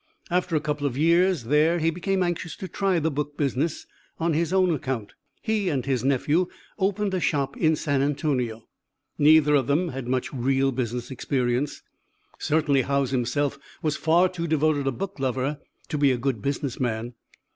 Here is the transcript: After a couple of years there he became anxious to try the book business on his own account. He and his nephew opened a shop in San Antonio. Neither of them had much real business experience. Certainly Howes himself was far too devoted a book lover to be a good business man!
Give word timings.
After 0.31 0.55
a 0.55 0.59
couple 0.61 0.87
of 0.87 0.97
years 0.97 1.43
there 1.43 1.77
he 1.77 1.91
became 1.91 2.23
anxious 2.23 2.55
to 2.55 2.67
try 2.67 2.97
the 2.97 3.11
book 3.11 3.37
business 3.37 3.85
on 4.19 4.33
his 4.33 4.51
own 4.51 4.73
account. 4.73 5.13
He 5.43 5.69
and 5.69 5.85
his 5.85 6.03
nephew 6.03 6.47
opened 6.79 7.13
a 7.13 7.19
shop 7.19 7.55
in 7.55 7.75
San 7.75 8.01
Antonio. 8.01 8.67
Neither 9.19 9.53
of 9.53 9.67
them 9.67 9.89
had 9.89 10.07
much 10.07 10.33
real 10.33 10.71
business 10.71 11.11
experience. 11.11 11.83
Certainly 12.39 12.81
Howes 12.81 13.11
himself 13.11 13.59
was 13.83 13.95
far 13.95 14.27
too 14.27 14.47
devoted 14.47 14.87
a 14.87 14.91
book 14.91 15.19
lover 15.19 15.59
to 15.89 15.97
be 15.99 16.11
a 16.11 16.17
good 16.17 16.41
business 16.41 16.79
man! 16.79 17.13